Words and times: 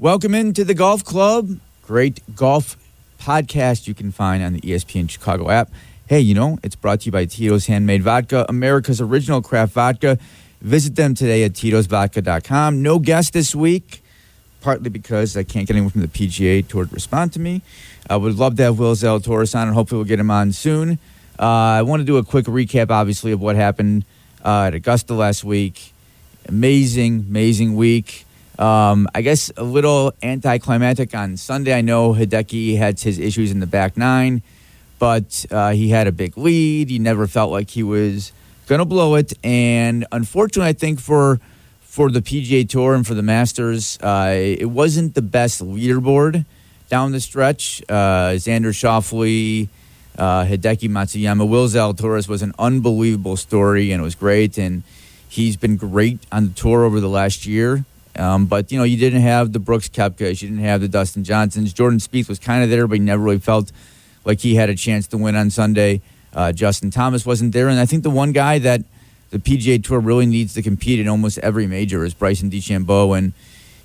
Welcome 0.00 0.32
into 0.32 0.62
the 0.62 0.74
Golf 0.74 1.02
Club. 1.02 1.58
Great 1.82 2.20
golf 2.36 2.76
podcast 3.18 3.88
you 3.88 3.94
can 3.94 4.12
find 4.12 4.44
on 4.44 4.52
the 4.52 4.60
ESPN 4.60 5.10
Chicago 5.10 5.50
app. 5.50 5.72
Hey, 6.06 6.20
you 6.20 6.34
know, 6.34 6.56
it's 6.62 6.76
brought 6.76 7.00
to 7.00 7.06
you 7.06 7.10
by 7.10 7.24
Tito's 7.24 7.66
Handmade 7.66 8.04
Vodka, 8.04 8.46
America's 8.48 9.00
original 9.00 9.42
craft 9.42 9.72
vodka. 9.72 10.16
Visit 10.60 10.94
them 10.94 11.16
today 11.16 11.42
at 11.42 11.54
titosvodka.com. 11.54 12.80
No 12.80 13.00
guest 13.00 13.32
this 13.32 13.56
week, 13.56 14.00
partly 14.60 14.88
because 14.88 15.36
I 15.36 15.42
can't 15.42 15.66
get 15.66 15.74
anyone 15.74 15.90
from 15.90 16.02
the 16.02 16.06
PGA 16.06 16.64
Tour 16.64 16.84
to 16.84 16.94
respond 16.94 17.32
to 17.32 17.40
me. 17.40 17.60
I 18.08 18.14
would 18.14 18.36
love 18.36 18.56
to 18.58 18.62
have 18.62 18.78
Will 18.78 18.94
Zalatoris 18.94 19.56
on, 19.56 19.66
and 19.66 19.74
hopefully 19.74 19.98
we'll 19.98 20.06
get 20.06 20.20
him 20.20 20.30
on 20.30 20.52
soon. 20.52 21.00
Uh, 21.40 21.42
I 21.42 21.82
want 21.82 22.02
to 22.02 22.04
do 22.04 22.18
a 22.18 22.24
quick 22.24 22.44
recap, 22.44 22.92
obviously, 22.92 23.32
of 23.32 23.40
what 23.40 23.56
happened 23.56 24.04
uh, 24.44 24.66
at 24.68 24.74
Augusta 24.74 25.14
last 25.14 25.42
week. 25.42 25.92
Amazing, 26.46 27.26
amazing 27.28 27.74
week. 27.74 28.26
Um, 28.58 29.06
I 29.14 29.22
guess 29.22 29.52
a 29.56 29.62
little 29.62 30.12
anticlimactic 30.22 31.14
on 31.14 31.36
Sunday. 31.36 31.72
I 31.72 31.80
know 31.80 32.12
Hideki 32.12 32.76
had 32.76 32.98
his 32.98 33.18
issues 33.18 33.52
in 33.52 33.60
the 33.60 33.66
back 33.66 33.96
nine, 33.96 34.42
but 34.98 35.46
uh, 35.50 35.70
he 35.70 35.90
had 35.90 36.06
a 36.08 36.12
big 36.12 36.36
lead. 36.36 36.90
He 36.90 36.98
never 36.98 37.26
felt 37.28 37.52
like 37.52 37.70
he 37.70 37.84
was 37.84 38.32
going 38.66 38.80
to 38.80 38.84
blow 38.84 39.14
it. 39.14 39.32
And 39.44 40.06
unfortunately, 40.10 40.70
I 40.70 40.72
think 40.72 41.00
for 41.00 41.40
for 41.82 42.10
the 42.10 42.20
PGA 42.20 42.68
Tour 42.68 42.94
and 42.94 43.06
for 43.06 43.14
the 43.14 43.22
Masters, 43.22 43.98
uh, 44.02 44.32
it 44.32 44.70
wasn't 44.70 45.14
the 45.14 45.22
best 45.22 45.64
leaderboard 45.64 46.44
down 46.88 47.12
the 47.12 47.20
stretch. 47.20 47.82
Uh, 47.88 48.34
Xander 48.36 48.72
Schauffele, 48.72 49.68
uh, 50.16 50.44
Hideki 50.44 50.88
Matsuyama, 50.88 51.48
Will 51.48 51.66
Zalatoris 51.66 52.28
was 52.28 52.42
an 52.42 52.52
unbelievable 52.58 53.36
story, 53.36 53.90
and 53.90 54.00
it 54.00 54.04
was 54.04 54.14
great. 54.14 54.58
And 54.58 54.82
he's 55.28 55.56
been 55.56 55.76
great 55.76 56.20
on 56.30 56.48
the 56.48 56.54
tour 56.54 56.84
over 56.84 57.00
the 57.00 57.08
last 57.08 57.46
year. 57.46 57.84
Um, 58.18 58.46
but 58.46 58.72
you 58.72 58.78
know, 58.78 58.84
you 58.84 58.96
didn't 58.96 59.22
have 59.22 59.52
the 59.52 59.60
Brooks 59.60 59.88
Koepkas, 59.88 60.42
you 60.42 60.48
didn't 60.48 60.64
have 60.64 60.80
the 60.80 60.88
Dustin 60.88 61.22
Johnsons. 61.24 61.72
Jordan 61.72 62.00
Spieth 62.00 62.28
was 62.28 62.38
kind 62.38 62.64
of 62.64 62.70
there, 62.70 62.86
but 62.86 62.94
he 62.94 63.00
never 63.00 63.22
really 63.22 63.38
felt 63.38 63.70
like 64.24 64.40
he 64.40 64.56
had 64.56 64.68
a 64.68 64.74
chance 64.74 65.06
to 65.08 65.16
win 65.16 65.36
on 65.36 65.50
Sunday. 65.50 66.02
Uh, 66.34 66.52
Justin 66.52 66.90
Thomas 66.90 67.24
wasn't 67.24 67.52
there, 67.52 67.68
and 67.68 67.78
I 67.78 67.86
think 67.86 68.02
the 68.02 68.10
one 68.10 68.32
guy 68.32 68.58
that 68.58 68.82
the 69.30 69.38
PGA 69.38 69.82
Tour 69.82 70.00
really 70.00 70.26
needs 70.26 70.54
to 70.54 70.62
compete 70.62 71.00
in 71.00 71.08
almost 71.08 71.38
every 71.38 71.66
major 71.66 72.04
is 72.04 72.12
Bryson 72.12 72.50
DeChambeau, 72.50 73.16
and 73.16 73.32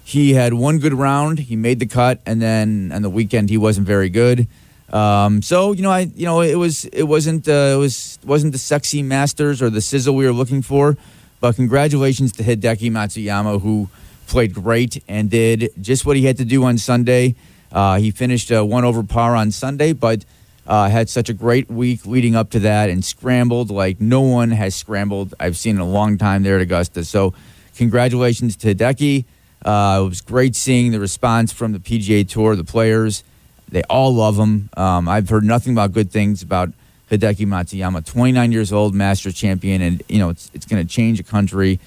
he 0.03 0.33
had 0.33 0.53
one 0.53 0.79
good 0.79 0.93
round. 0.93 1.39
He 1.39 1.55
made 1.55 1.79
the 1.79 1.85
cut, 1.85 2.19
and 2.25 2.41
then 2.41 2.91
on 2.93 3.01
the 3.01 3.09
weekend 3.09 3.49
he 3.49 3.57
wasn't 3.57 3.87
very 3.87 4.09
good. 4.09 4.47
Um, 4.91 5.41
so 5.41 5.71
you 5.71 5.81
know, 5.81 5.91
I 5.91 6.01
you 6.15 6.25
know 6.25 6.41
it 6.41 6.55
was 6.55 6.85
it 6.85 7.03
wasn't 7.03 7.47
uh, 7.47 7.73
it 7.73 7.77
was 7.77 8.19
wasn't 8.25 8.51
the 8.51 8.59
sexy 8.59 9.01
Masters 9.01 9.61
or 9.61 9.69
the 9.69 9.81
sizzle 9.81 10.15
we 10.15 10.25
were 10.25 10.33
looking 10.33 10.61
for, 10.61 10.97
but 11.39 11.55
congratulations 11.55 12.31
to 12.33 12.43
Hideki 12.43 12.91
Matsuyama 12.91 13.61
who 13.61 13.89
played 14.33 14.51
great 14.51 15.03
and 15.07 15.29
did 15.29 15.69
just 15.79 16.07
what 16.07 16.17
he 16.17 16.25
had 16.25 16.37
to 16.37 16.43
do 16.43 16.63
on 16.63 16.75
Sunday. 16.75 17.35
Uh, 17.71 17.99
he 17.99 18.09
finished 18.09 18.51
uh, 18.51 18.65
one 18.65 18.83
over 18.83 19.03
par 19.03 19.35
on 19.35 19.51
Sunday, 19.51 19.93
but 19.93 20.25
uh, 20.65 20.89
had 20.89 21.07
such 21.07 21.29
a 21.29 21.33
great 21.33 21.69
week 21.69 22.03
leading 22.07 22.35
up 22.35 22.49
to 22.49 22.57
that 22.57 22.89
and 22.89 23.05
scrambled 23.05 23.69
like 23.69 24.01
no 24.01 24.21
one 24.21 24.49
has 24.49 24.73
scrambled 24.73 25.35
I've 25.39 25.55
seen 25.55 25.75
in 25.75 25.81
a 25.81 25.87
long 25.87 26.17
time 26.17 26.41
there 26.41 26.55
at 26.55 26.63
Augusta. 26.63 27.05
So, 27.05 27.35
congratulations 27.75 28.55
to 28.55 28.73
Hideki. 28.73 29.25
Uh, 29.63 30.01
it 30.03 30.09
was 30.09 30.21
great 30.21 30.55
seeing 30.55 30.91
the 30.91 30.99
response 30.99 31.53
from 31.53 31.71
the 31.71 31.79
PGA 31.79 32.27
Tour, 32.27 32.55
the 32.55 32.63
players. 32.63 33.23
They 33.69 33.83
all 33.83 34.15
love 34.15 34.37
him. 34.37 34.71
Um, 34.75 35.07
I've 35.07 35.29
heard 35.29 35.43
nothing 35.43 35.75
but 35.75 35.89
good 35.89 36.11
things 36.11 36.41
about 36.41 36.69
Hideki 37.11 37.45
Matsuyama, 37.45 38.03
29 38.03 38.51
years 38.51 38.73
old, 38.73 38.95
Masters 38.95 39.35
champion, 39.35 39.83
and 39.83 40.01
you 40.09 40.17
know 40.17 40.29
it's 40.29 40.49
it's 40.55 40.65
going 40.65 40.81
to 40.81 40.91
change 40.91 41.19
a 41.19 41.23
country. 41.23 41.79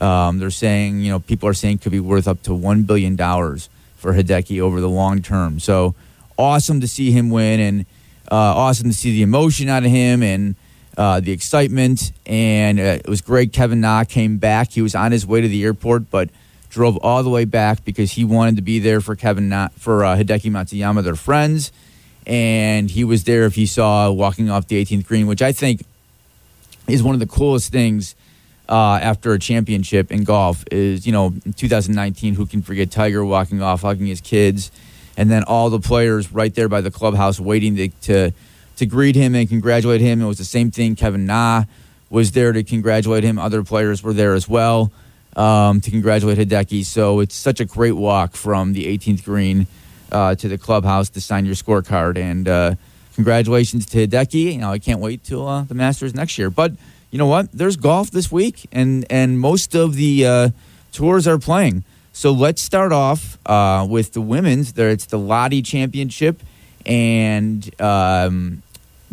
Um, 0.00 0.38
they're 0.38 0.50
saying, 0.50 1.00
you 1.00 1.10
know, 1.10 1.20
people 1.20 1.48
are 1.48 1.54
saying 1.54 1.78
could 1.78 1.92
be 1.92 2.00
worth 2.00 2.26
up 2.26 2.42
to 2.44 2.54
one 2.54 2.82
billion 2.82 3.16
dollars 3.16 3.68
for 3.96 4.14
Hideki 4.14 4.60
over 4.60 4.80
the 4.80 4.88
long 4.88 5.22
term. 5.22 5.60
So 5.60 5.94
awesome 6.38 6.80
to 6.80 6.88
see 6.88 7.12
him 7.12 7.30
win, 7.30 7.60
and 7.60 7.86
uh, 8.30 8.34
awesome 8.34 8.88
to 8.88 8.96
see 8.96 9.12
the 9.12 9.22
emotion 9.22 9.68
out 9.68 9.84
of 9.84 9.90
him 9.90 10.22
and 10.22 10.56
uh, 10.96 11.20
the 11.20 11.32
excitement. 11.32 12.12
And 12.26 12.80
uh, 12.80 12.98
it 13.04 13.08
was 13.08 13.20
great. 13.20 13.52
Kevin 13.52 13.80
Na 13.80 14.04
came 14.04 14.38
back. 14.38 14.72
He 14.72 14.82
was 14.82 14.94
on 14.94 15.12
his 15.12 15.26
way 15.26 15.40
to 15.40 15.48
the 15.48 15.62
airport, 15.64 16.10
but 16.10 16.30
drove 16.68 16.96
all 16.98 17.22
the 17.22 17.30
way 17.30 17.44
back 17.44 17.84
because 17.84 18.12
he 18.12 18.24
wanted 18.24 18.56
to 18.56 18.62
be 18.62 18.78
there 18.78 19.00
for 19.00 19.14
Kevin 19.14 19.48
Na 19.48 19.68
for 19.78 20.04
uh, 20.04 20.16
Hideki 20.16 20.50
Matsuyama. 20.50 21.04
They're 21.04 21.14
friends, 21.14 21.70
and 22.26 22.90
he 22.90 23.04
was 23.04 23.24
there 23.24 23.44
if 23.44 23.54
he 23.54 23.66
saw 23.66 24.10
walking 24.10 24.50
off 24.50 24.66
the 24.66 24.82
18th 24.82 25.06
green, 25.06 25.26
which 25.26 25.42
I 25.42 25.52
think 25.52 25.84
is 26.88 27.02
one 27.02 27.14
of 27.14 27.20
the 27.20 27.26
coolest 27.26 27.70
things 27.70 28.16
uh, 28.72 28.98
after 29.02 29.34
a 29.34 29.38
championship 29.38 30.10
in 30.10 30.24
golf 30.24 30.64
is, 30.70 31.06
you 31.06 31.12
know, 31.12 31.34
2019, 31.56 32.34
who 32.34 32.46
can 32.46 32.62
forget 32.62 32.90
Tiger 32.90 33.22
walking 33.22 33.60
off, 33.60 33.82
hugging 33.82 34.06
his 34.06 34.22
kids, 34.22 34.70
and 35.14 35.30
then 35.30 35.44
all 35.44 35.68
the 35.68 35.78
players 35.78 36.32
right 36.32 36.54
there 36.54 36.70
by 36.70 36.80
the 36.80 36.90
clubhouse 36.90 37.38
waiting 37.38 37.76
to, 37.76 37.88
to, 37.88 38.32
to 38.76 38.86
greet 38.86 39.14
him 39.14 39.34
and 39.34 39.46
congratulate 39.46 40.00
him. 40.00 40.22
It 40.22 40.26
was 40.26 40.38
the 40.38 40.44
same 40.44 40.70
thing. 40.70 40.96
Kevin 40.96 41.26
Na 41.26 41.64
was 42.08 42.32
there 42.32 42.50
to 42.50 42.64
congratulate 42.64 43.24
him. 43.24 43.38
Other 43.38 43.62
players 43.62 44.02
were 44.02 44.14
there 44.14 44.32
as 44.32 44.48
well 44.48 44.90
um, 45.36 45.82
to 45.82 45.90
congratulate 45.90 46.38
Hideki. 46.38 46.86
So 46.86 47.20
it's 47.20 47.34
such 47.34 47.60
a 47.60 47.66
great 47.66 47.92
walk 47.92 48.34
from 48.34 48.72
the 48.72 48.86
18th 48.86 49.22
green 49.22 49.66
uh, 50.10 50.34
to 50.36 50.48
the 50.48 50.56
clubhouse 50.56 51.10
to 51.10 51.20
sign 51.20 51.44
your 51.44 51.56
scorecard. 51.56 52.16
And 52.16 52.48
uh, 52.48 52.74
congratulations 53.16 53.84
to 53.84 54.06
Hideki. 54.06 54.54
You 54.54 54.58
know, 54.60 54.70
I 54.70 54.78
can't 54.78 55.00
wait 55.00 55.24
till 55.24 55.46
uh, 55.46 55.64
the 55.64 55.74
Masters 55.74 56.14
next 56.14 56.38
year. 56.38 56.48
But 56.48 56.72
you 57.12 57.18
know 57.18 57.26
what? 57.26 57.52
There's 57.52 57.76
golf 57.76 58.10
this 58.10 58.32
week, 58.32 58.66
and 58.72 59.04
and 59.10 59.38
most 59.38 59.74
of 59.74 59.94
the 59.94 60.26
uh, 60.26 60.48
tours 60.92 61.28
are 61.28 61.38
playing. 61.38 61.84
So 62.14 62.32
let's 62.32 62.62
start 62.62 62.90
off 62.90 63.38
uh, 63.46 63.86
with 63.88 64.14
the 64.14 64.22
women's. 64.22 64.72
There, 64.72 64.88
it's 64.88 65.04
the 65.04 65.18
LOTTE 65.18 65.62
Championship, 65.62 66.40
and 66.86 67.70
um, 67.80 68.62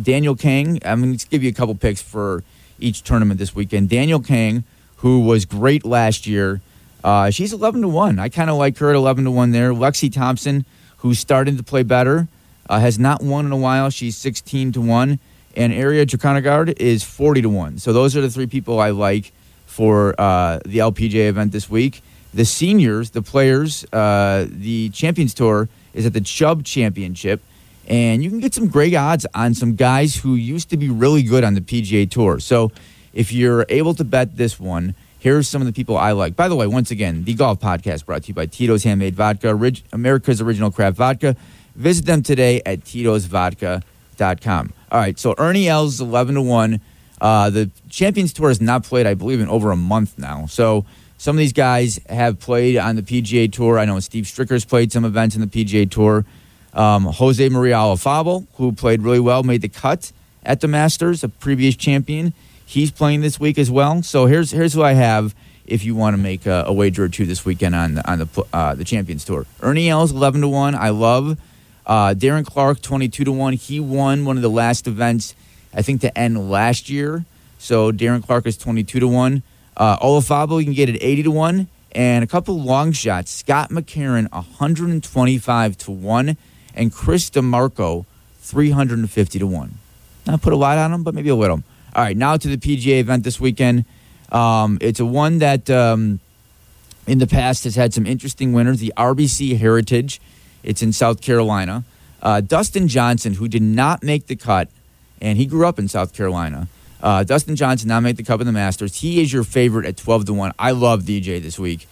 Danielle 0.02 0.36
Kang. 0.36 0.80
I'm 0.86 1.02
going 1.02 1.18
to 1.18 1.28
give 1.28 1.44
you 1.44 1.50
a 1.50 1.54
couple 1.54 1.76
picks 1.76 2.02
for 2.02 2.44
each 2.80 3.04
tournament 3.04 3.38
this 3.38 3.54
weekend. 3.54 3.90
Danielle 3.90 4.22
Kang, 4.22 4.64
who 4.98 5.20
was 5.20 5.44
great 5.44 5.84
last 5.84 6.26
year, 6.26 6.62
uh, 7.04 7.30
she's 7.32 7.52
11 7.52 7.82
to 7.82 7.90
one. 7.90 8.18
I 8.18 8.30
kind 8.30 8.50
of 8.50 8.56
like 8.56 8.78
her 8.78 8.92
at 8.92 8.96
11 8.96 9.26
to 9.26 9.32
one 9.32 9.52
there. 9.52 9.74
Lexi 9.74 10.12
Thompson, 10.12 10.64
who's 11.00 11.20
starting 11.20 11.58
to 11.58 11.64
play 11.64 11.84
better, 11.84 12.30
uh, 12.70 12.80
has 12.80 12.98
not 12.98 13.22
won 13.22 13.46
in 13.46 13.52
a 13.52 13.58
while. 13.58 13.90
She's 13.90 14.16
16 14.16 14.72
to 14.72 14.82
one 14.82 15.20
and 15.56 15.74
Ariya 15.74 16.06
Jutanugarn 16.06 16.80
is 16.80 17.04
40 17.04 17.44
to 17.44 17.50
1. 17.50 17.78
So 17.80 17.94
those 17.94 18.16
are 18.16 18.22
the 18.22 18.30
three 18.30 18.48
people 18.48 18.80
I 18.80 18.92
like 18.92 19.32
for 19.66 20.20
uh, 20.20 20.60
the 20.66 20.80
LPGA 20.80 21.30
event 21.30 21.52
this 21.52 21.70
week. 21.70 22.02
The 22.34 22.46
seniors, 22.46 23.12
the 23.12 23.22
players, 23.22 23.86
uh, 23.92 24.46
the 24.50 24.90
Champions 24.90 25.34
Tour 25.34 25.68
is 25.94 26.06
at 26.06 26.14
the 26.14 26.22
Chubb 26.22 26.64
Championship, 26.64 27.42
and 27.88 28.24
you 28.24 28.30
can 28.30 28.40
get 28.40 28.54
some 28.54 28.68
great 28.68 28.94
odds 28.94 29.26
on 29.34 29.56
some 29.56 29.76
guys 29.76 30.16
who 30.16 30.36
used 30.36 30.70
to 30.70 30.78
be 30.78 30.90
really 30.90 31.24
good 31.24 31.44
on 31.44 31.56
the 31.56 31.62
PGA 31.62 32.10
Tour. 32.10 32.40
So 32.40 32.72
if 33.14 33.32
you're 33.32 33.66
able 33.70 33.96
to 33.96 34.04
bet 34.04 34.38
this 34.38 34.60
one, 34.60 34.94
here's 35.18 35.48
some 35.48 35.62
of 35.62 35.66
the 35.66 35.74
people 35.74 35.98
I 35.98 36.12
like. 36.12 36.36
By 36.36 36.48
the 36.48 36.56
way, 36.56 36.68
once 36.68 36.92
again, 36.92 37.24
the 37.24 37.34
Golf 37.34 37.60
Podcast 37.60 38.06
brought 38.06 38.24
to 38.24 38.28
you 38.28 38.34
by 38.36 38.46
Tito's 38.46 38.84
Handmade 38.84 39.16
Vodka, 39.16 39.50
America's 39.92 40.42
original 40.42 40.72
craft 40.72 40.98
vodka. 40.98 41.36
Visit 41.76 42.06
them 42.06 42.22
today 42.22 42.62
at 42.66 42.84
All 44.92 45.00
right, 45.00 45.18
so 45.18 45.36
Ernie 45.38 45.68
Els 45.68 45.96
is 45.96 46.02
11 46.02 46.36
to 46.36 46.42
1. 46.42 46.82
Uh, 47.22 47.50
the 47.50 47.70
Champions 47.90 48.34
Tour 48.34 48.50
has 48.50 48.62
not 48.62 48.84
played, 48.84 49.06
I 49.06 49.14
believe, 49.14 49.42
in 49.42 49.50
over 49.50 49.72
a 49.72 49.76
month 49.76 50.18
now. 50.18 50.46
So 50.46 50.86
some 51.18 51.36
of 51.36 51.40
these 51.40 51.54
guys 51.54 52.00
have 52.10 52.40
played 52.40 52.78
on 52.78 52.96
the 52.96 53.02
PGA 53.02 53.52
Tour. 53.52 53.78
I 53.78 53.86
know 53.86 54.00
Steve 54.00 54.26
Stricker's 54.26 54.64
played 54.64 54.92
some 54.92 55.04
events 55.04 55.36
in 55.36 55.42
the 55.42 55.48
PGA 55.48 55.90
Tour. 55.90 56.26
Um, 56.74 57.06
Jose 57.06 57.50
Maria 57.50 57.76
Olazabal, 57.76 58.48
who 58.56 58.72
played 58.72 59.02
really 59.02 59.20
well, 59.20 59.44
made 59.44 59.62
the 59.62 59.70
cut 59.70 60.12
at 60.44 60.62
the 60.62 60.68
Masters, 60.68 61.24
a 61.24 61.30
previous 61.30 61.76
champion. 61.76 62.34
He's 62.66 62.92
playing 62.92 63.22
this 63.22 63.40
week 63.40 63.58
as 63.58 63.70
well. 63.70 64.04
So 64.04 64.28
here's 64.28 64.52
here's 64.52 64.74
who 64.74 64.84
I 64.84 64.94
have 64.94 65.36
if 65.66 65.84
you 65.84 65.96
want 65.96 66.16
to 66.16 66.22
make 66.22 66.46
a, 66.46 66.64
a 66.68 66.74
wager 66.74 67.04
or 67.04 67.10
two 67.10 67.26
this 67.26 67.44
weekend 67.44 67.76
on 67.76 67.98
on 68.00 68.20
the 68.20 68.46
uh, 68.54 68.76
the 68.76 68.84
Champions 68.84 69.26
Tour. 69.26 69.46
Ernie 69.62 69.90
Els 69.90 70.12
11 70.12 70.42
to 70.42 70.48
1. 70.48 70.76
I 70.76 70.90
love 70.90 71.38
uh, 71.86 72.14
Darren 72.14 72.46
Clarke, 72.46 72.82
22 72.82 73.26
to 73.26 73.32
1. 73.32 73.54
He 73.54 73.80
won 73.80 74.26
one 74.26 74.36
of 74.36 74.44
the 74.44 74.50
last 74.50 74.88
events, 74.88 75.36
I 75.74 75.82
think, 75.82 76.02
to 76.02 76.18
end 76.18 76.50
last 76.50 76.90
year. 76.90 77.26
So 77.58 77.92
Darren 77.92 78.24
Clarke 78.24 78.48
is 78.48 78.58
22 78.58 79.00
to 79.00 79.08
1. 79.08 79.44
Uh, 79.76 79.98
Olazabal, 80.00 80.60
you 80.60 80.66
can 80.66 80.74
get 80.74 80.90
at 80.90 81.02
80 81.02 81.24
to 81.24 81.32
1. 81.32 81.68
And 81.94 82.24
a 82.24 82.28
couple 82.28 82.60
long 82.62 82.92
shots. 82.92 83.32
Scott 83.32 83.70
McCarron, 83.72 84.32
125 84.32 85.78
to 85.78 85.92
1. 85.92 86.38
And 86.76 86.94
Chris 86.94 87.30
DiMarco, 87.30 88.06
350 88.40 89.40
to 89.40 89.48
1. 89.48 89.74
Not 90.28 90.42
put 90.42 90.54
a 90.54 90.56
lot 90.56 90.78
on 90.78 90.94
him, 90.94 91.04
but 91.04 91.14
maybe 91.14 91.30
a 91.30 91.36
little. 91.36 91.64
All 91.96 92.04
right, 92.04 92.16
now 92.16 92.38
to 92.38 92.48
the 92.48 92.58
PGA 92.58 93.00
event 93.00 93.24
this 93.24 93.40
weekend. 93.40 93.86
Um, 94.32 94.78
it's 94.80 95.00
a 95.00 95.06
one 95.06 95.40
that 95.40 95.70
um, 95.70 96.20
in 97.08 97.18
the 97.18 97.26
past 97.26 97.64
has 97.64 97.76
had 97.76 97.94
some 97.94 98.06
interesting 98.06 98.54
winners. 98.54 98.80
The 98.80 98.94
RBC 98.96 99.58
Heritage. 99.58 100.22
It's 100.64 100.82
in 100.82 100.94
South 100.94 101.22
Carolina. 101.22 101.84
Uh, 102.22 102.42
Dustin 102.42 102.88
Johnson, 102.88 103.36
who 103.36 103.48
did 103.48 103.62
not 103.62 104.04
make 104.04 104.28
the 104.28 104.36
cut, 104.36 104.70
and 105.22 105.38
he 105.38 105.46
grew 105.46 105.66
up 105.66 105.80
in 105.80 105.88
South 105.88 106.14
Carolina. 106.14 106.68
Uh, 107.02 107.24
Dustin 107.24 107.56
Johnson 107.56 107.88
not 107.88 108.04
make 108.04 108.18
the 108.18 108.24
cut 108.24 108.42
in 108.42 108.46
the 108.46 108.52
Masters. 108.52 109.00
He 109.00 109.22
is 109.22 109.32
your 109.32 109.44
favorite 109.44 109.86
at 109.86 109.96
twelve 109.96 110.26
to 110.26 110.34
one. 110.34 110.52
I 110.60 110.72
love 110.72 111.04
DJ 111.04 111.42
this 111.42 111.58
week. 111.58 111.88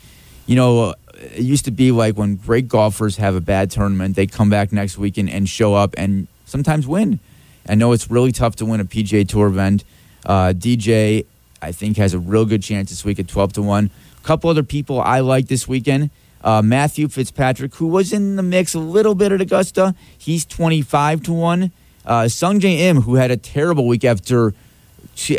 You 0.46 0.56
know, 0.56 0.96
it 1.14 1.44
used 1.44 1.66
to 1.66 1.72
be 1.72 1.92
like 1.92 2.18
when 2.18 2.36
great 2.36 2.68
golfers 2.68 3.18
have 3.18 3.36
a 3.36 3.42
bad 3.42 3.72
tournament, 3.72 4.16
they 4.16 4.28
come 4.28 4.50
back 4.50 4.72
next 4.72 4.98
week 4.98 5.18
and, 5.18 5.30
and 5.30 5.48
show 5.48 5.74
up 5.74 5.94
and 5.98 6.28
sometimes 6.46 6.88
win. 6.88 7.20
I 7.68 7.76
know 7.76 7.92
it's 7.92 8.10
really 8.10 8.32
tough 8.32 8.56
to 8.58 8.66
win 8.66 8.80
a 8.80 8.86
PGA 8.86 9.28
Tour 9.28 9.48
event. 9.48 9.84
Uh, 10.26 10.54
DJ, 10.56 11.26
I 11.62 11.72
think, 11.72 11.98
has 11.98 12.14
a 12.14 12.20
real 12.20 12.46
good 12.46 12.64
chance 12.64 12.90
this 12.90 13.04
week 13.04 13.20
at 13.20 13.28
12 13.28 13.54
to 13.54 13.62
1. 13.62 13.90
A 14.18 14.24
couple 14.26 14.50
other 14.50 14.64
people 14.64 15.02
I 15.02 15.20
like 15.20 15.48
this 15.48 15.68
weekend. 15.68 16.10
Uh, 16.44 16.62
Matthew 16.62 17.08
Fitzpatrick, 17.08 17.76
who 17.76 17.88
was 17.88 18.14
in 18.14 18.36
the 18.36 18.44
mix 18.44 18.74
a 18.74 18.80
little 18.80 19.16
bit 19.16 19.32
at 19.32 19.42
Augusta, 19.42 19.96
he's 20.18 20.46
25 20.46 21.24
to 21.24 21.34
1. 21.34 21.72
Uh, 22.06 22.22
Sungjae 22.24 22.80
Im, 22.80 23.02
who 23.02 23.16
had 23.16 23.32
a 23.32 23.38
terrible 23.38 23.88
week 23.88 24.06
after 24.06 24.54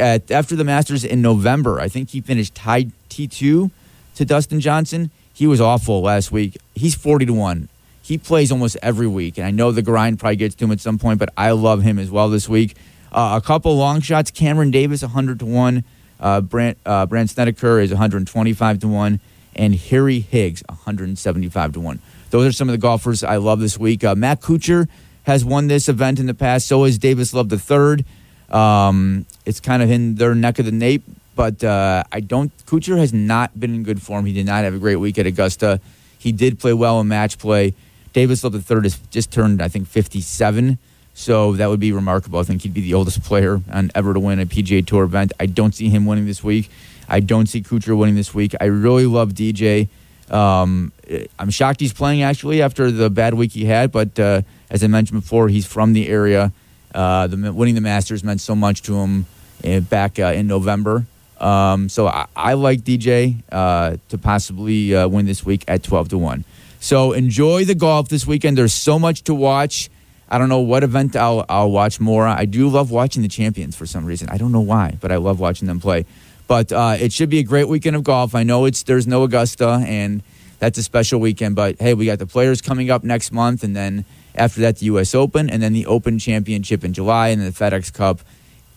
after 0.00 0.56
the 0.56 0.64
Masters 0.64 1.04
in 1.04 1.22
November. 1.22 1.80
I 1.80 1.88
think 1.88 2.10
he 2.10 2.20
finished 2.20 2.54
tied 2.54 2.90
T2 3.10 3.70
to 4.16 4.24
Dustin 4.24 4.60
Johnson. 4.60 5.10
He 5.32 5.46
was 5.46 5.60
awful 5.60 6.02
last 6.02 6.32
week. 6.32 6.56
He's 6.74 6.94
40 6.94 7.26
to 7.26 7.32
1. 7.32 7.68
He 8.02 8.18
plays 8.18 8.50
almost 8.50 8.76
every 8.82 9.06
week, 9.06 9.38
and 9.38 9.46
I 9.46 9.50
know 9.50 9.70
the 9.70 9.82
grind 9.82 10.18
probably 10.18 10.36
gets 10.36 10.54
to 10.56 10.64
him 10.64 10.72
at 10.72 10.80
some 10.80 10.98
point, 10.98 11.18
but 11.18 11.28
I 11.36 11.52
love 11.52 11.82
him 11.82 11.98
as 11.98 12.10
well 12.10 12.28
this 12.28 12.48
week. 12.48 12.74
Uh, 13.12 13.38
a 13.40 13.46
couple 13.46 13.76
long 13.76 14.00
shots 14.00 14.30
Cameron 14.30 14.70
Davis, 14.70 15.02
100 15.02 15.38
to 15.40 15.46
1. 15.46 15.84
Uh, 16.18 16.40
Brandt, 16.40 16.78
uh, 16.84 17.06
Snedeker 17.26 17.78
is 17.78 17.90
125 17.90 18.78
to 18.80 18.88
1. 18.88 19.20
And 19.58 19.75
Harry 19.75 20.20
Higgs, 20.20 20.62
175 20.69 21.72
to 21.72 21.81
1. 21.81 22.00
Those 22.31 22.46
are 22.46 22.52
some 22.52 22.69
of 22.69 22.72
the 22.72 22.78
golfers 22.78 23.25
I 23.25 23.37
love 23.37 23.60
this 23.60 23.76
week. 23.76 24.05
Uh, 24.05 24.14
Matt 24.14 24.40
Kuchar 24.40 24.88
has 25.25 25.44
won 25.44 25.66
this 25.66 25.88
event 25.88 26.19
in 26.19 26.26
the 26.26 26.34
past. 26.34 26.69
So 26.69 26.84
has 26.84 26.96
Davis 26.96 27.34
Love 27.34 27.52
III. 27.52 28.05
Um, 28.50 29.26
it's 29.44 29.60
kind 29.60 29.82
of 29.82 29.90
in 29.90 30.14
their 30.14 30.34
neck 30.34 30.58
of 30.58 30.64
the 30.64 30.72
nape, 30.72 31.02
but 31.34 31.62
uh, 31.62 32.05
I 32.10 32.20
don't. 32.20 32.50
Kuchar 32.66 32.99
has 32.99 33.12
not 33.12 33.58
been 33.58 33.75
in 33.75 33.82
good 33.82 34.00
form. 34.00 34.25
He 34.25 34.32
did 34.32 34.46
not 34.46 34.64
have 34.64 34.75
a 34.75 34.78
great 34.78 34.96
week 34.96 35.19
at 35.19 35.26
Augusta. 35.26 35.81
He 36.19 36.32
did 36.32 36.58
play 36.58 36.72
well 36.72 37.00
in 37.00 37.08
match 37.08 37.38
play. 37.38 37.75
Davis 38.12 38.43
Love 38.43 38.54
III 38.54 38.82
has 38.82 38.99
just 39.11 39.31
turned, 39.31 39.61
I 39.61 39.69
think, 39.69 39.87
57. 39.87 40.78
So 41.12 41.52
that 41.54 41.69
would 41.69 41.81
be 41.81 41.93
remarkable. 41.93 42.38
I 42.38 42.44
think 42.44 42.62
he'd 42.62 42.72
be 42.72 42.81
the 42.81 42.94
oldest 42.94 43.22
player 43.22 43.61
on 43.72 43.90
ever 43.94 44.14
to 44.14 44.20
win 44.20 44.38
a 44.38 44.46
PGA 44.46 44.87
Tour 44.87 45.04
event. 45.04 45.32
I 45.38 45.46
don't 45.46 45.75
see 45.75 45.88
him 45.88 46.06
winning 46.06 46.26
this 46.26 46.43
week. 46.43 46.70
I 47.08 47.20
don't 47.20 47.46
see 47.46 47.62
Kuchar 47.62 47.96
winning 47.96 48.14
this 48.14 48.34
week. 48.34 48.55
I 48.60 48.66
really 48.66 49.06
love 49.06 49.32
DJ. 49.32 49.88
Um, 50.31 50.93
I'm 51.38 51.50
shocked 51.50 51.81
he's 51.81 51.93
playing 51.93 52.22
actually 52.22 52.60
after 52.60 52.90
the 52.90 53.08
bad 53.08 53.34
week 53.34 53.52
he 53.52 53.64
had, 53.64 53.90
but 53.90 54.19
uh, 54.19 54.43
as 54.70 54.84
I 54.84 54.88
mentioned 54.88 55.20
before, 55.20 55.49
he's 55.49 55.66
from 55.66 55.94
the 55.94 56.08
area. 56.08 56.52
Uh, 56.94 57.26
the 57.26 57.52
winning 57.52 57.75
the 57.75 57.81
Masters 57.81 58.22
meant 58.22 58.40
so 58.40 58.55
much 58.55 58.82
to 58.82 58.96
him 58.96 59.26
uh, 59.64 59.81
back 59.81 60.19
in 60.19 60.46
November. 60.46 61.06
Um, 61.40 61.88
so 61.88 62.08
I, 62.08 62.26
I, 62.34 62.55
like 62.55 62.81
DJ 62.81 63.37
uh, 63.52 63.96
to 64.08 64.19
possibly 64.19 64.94
uh, 64.94 65.06
win 65.06 65.26
this 65.26 65.44
week 65.44 65.64
at 65.69 65.82
12 65.82 66.11
to 66.11 66.19
1. 66.19 66.44
So 66.81 67.12
enjoy 67.12 67.64
the 67.64 67.76
golf 67.76 68.08
this 68.08 68.26
weekend. 68.26 68.58
There's 68.58 68.75
so 68.75 68.99
much 68.99 69.22
to 69.25 69.34
watch. 69.34 69.88
I 70.28 70.38
don't 70.38 70.49
know 70.49 70.61
what 70.61 70.82
event 70.82 71.16
I'll, 71.16 71.44
I'll 71.49 71.70
watch 71.70 72.00
more. 72.00 72.26
I 72.26 72.44
do 72.44 72.69
love 72.69 72.90
watching 72.90 73.22
the 73.22 73.28
champions 73.28 73.76
for 73.76 73.87
some 73.87 74.04
reason. 74.04 74.28
I 74.28 74.37
don't 74.37 74.52
know 74.52 74.61
why, 74.61 74.99
but 75.00 75.12
I 75.12 75.16
love 75.16 75.40
watching 75.40 75.69
them 75.69 75.81
play. 75.81 76.06
But 76.48 76.72
uh, 76.72 76.96
it 76.98 77.12
should 77.12 77.28
be 77.28 77.38
a 77.38 77.44
great 77.44 77.68
weekend 77.68 77.94
of 77.94 78.02
golf. 78.02 78.34
I 78.34 78.42
know 78.42 78.64
it's 78.64 78.82
there's 78.82 79.06
no 79.06 79.22
Augusta, 79.22 79.84
and 79.86 80.22
that's 80.58 80.78
a 80.78 80.82
special 80.82 81.20
weekend. 81.20 81.54
But 81.54 81.80
hey, 81.80 81.94
we 81.94 82.06
got 82.06 82.18
the 82.18 82.26
players 82.26 82.60
coming 82.60 82.90
up 82.90 83.04
next 83.04 83.30
month, 83.30 83.62
and 83.62 83.76
then 83.76 84.04
after 84.34 84.60
that, 84.62 84.78
the 84.78 84.86
U.S. 84.86 85.14
Open, 85.14 85.48
and 85.48 85.62
then 85.62 85.74
the 85.74 85.86
Open 85.86 86.18
Championship 86.18 86.82
in 86.84 86.92
July, 86.92 87.28
and 87.28 87.40
then 87.40 87.52
the 87.52 87.54
FedEx 87.54 87.92
Cup 87.92 88.20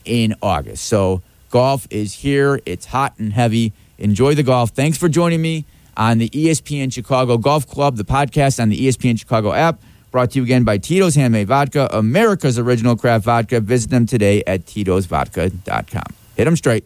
in 0.06 0.35
August. 0.41 0.83
So 0.83 1.23
golf 1.50 1.88
is 1.89 2.13
here. 2.15 2.59
It's 2.65 2.88
hot 2.88 3.13
and 3.18 3.33
heavy. 3.33 3.74
Enjoy 3.97 4.35
the 4.35 4.44
golf. 4.44 4.71
Thanks 4.71 4.97
for 4.97 5.07
joining 5.07 5.41
me 5.41 5.65
on 5.95 6.17
the 6.17 6.29
ESPN 6.29 6.91
Chicago 6.91 7.38
Golf 7.38 7.67
Club, 7.67 7.95
the 7.95 8.03
podcast 8.03 8.62
on 8.62 8.69
the 8.69 8.88
ESPN 8.88 9.17
Chicago 9.17 9.53
app. 9.53 9.79
Brought 10.12 10.31
to 10.31 10.39
you 10.39 10.44
again 10.44 10.65
by 10.65 10.77
Tito's 10.77 11.15
Handmade 11.15 11.47
Vodka, 11.47 11.88
America's 11.94 12.59
original 12.59 12.97
craft 12.97 13.24
vodka. 13.24 13.62
Visit 13.62 13.91
them 13.91 14.06
today 14.06 14.44
at 14.45 14.65
titosvodka.com. 14.65 16.03
Hit 16.35 16.45
them 16.45 16.57
straight. 16.57 16.83